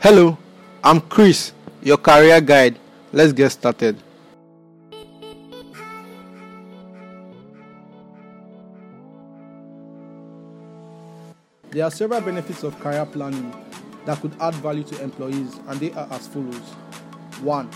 [0.00, 0.38] Hello,
[0.84, 2.78] I'm Chris, your career guide.
[3.12, 4.00] Let's get started.
[11.70, 13.52] There are several benefits of career planning
[14.06, 16.54] that could add value to employees, and they are as follows
[17.42, 17.66] 1.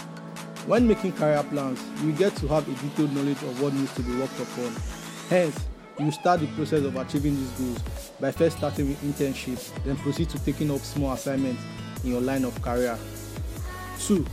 [0.69, 4.03] When making career plans, you get to have a detailed knowledge of what needs to
[4.03, 4.73] be worked upon.
[5.29, 5.59] Hence,
[5.99, 10.31] you start the process of achieving these goals by first starting with internships, then proceed
[10.31, 11.61] to taking up small assignments
[12.05, 12.99] in your line of career.
[14.01, 14.25] 2.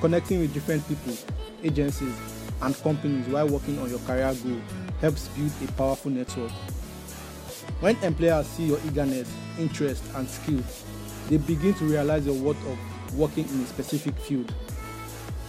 [0.00, 1.14] Connecting with different people,
[1.62, 2.14] agencies,
[2.62, 4.60] and companies while working on your career goal
[5.00, 6.50] helps build a powerful network.
[7.80, 10.84] When employers see your eagerness, interest, and skills,
[11.28, 12.78] they begin to realize your worth of
[13.18, 14.52] working in a specific field.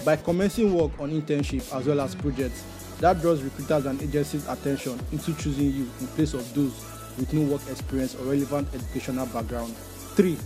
[0.04, 2.64] By commencing work on internship as well as projects,
[3.00, 6.74] that draws recruiters and agencies' attention into choosing you in place of those
[7.18, 9.76] with no work experience or relevant educational background.
[10.16, 10.38] 3.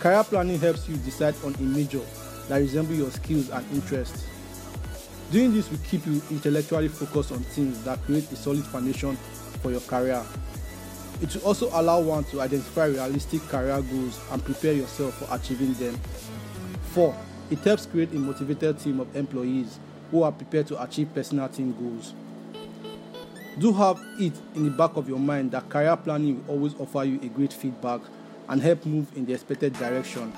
[0.00, 2.00] Career planning helps you decide on a major
[2.48, 4.24] that resembles your skills and interests.
[5.30, 9.14] Doing this will keep you intellectually focused on things that create a solid foundation
[9.60, 10.24] for your career.
[11.20, 15.74] It will also allow one to identify realistic career goals and prepare yourself for achieving
[15.74, 15.94] them.
[16.92, 17.14] 4.
[17.50, 19.78] It helps create a motivated team of employees
[20.10, 22.14] who are prepared to achieve personal team goals.
[23.58, 27.04] Do have it in the back of your mind that career planning will always offer
[27.04, 28.00] you a great feedback
[28.50, 30.32] and help move in the expected direction.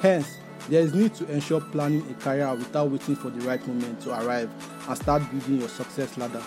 [0.00, 4.00] Hence, there is need to ensure planning a career without waiting for the right moment
[4.00, 4.50] to arrive
[4.88, 6.42] and start building your success ladder.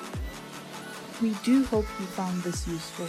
[1.22, 3.08] We do hope you found this useful.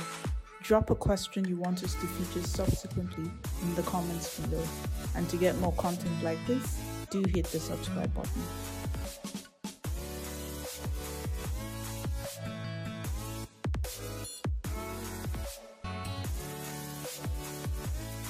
[0.62, 3.30] Drop a question you want us to feature subsequently
[3.62, 4.62] in the comments below.
[5.16, 6.78] And to get more content like this,
[7.10, 8.42] do hit the subscribe button.